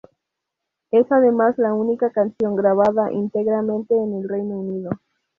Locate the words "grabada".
2.55-3.11